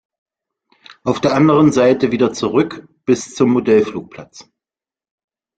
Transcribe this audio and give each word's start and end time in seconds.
Auf 1.03 1.21
der 1.21 1.35
anderen 1.35 1.71
Seite 1.71 2.11
wieder 2.11 2.33
zurück 2.33 2.89
bis 3.05 3.35
zum 3.35 3.51
Modellflugplatz. 3.51 4.49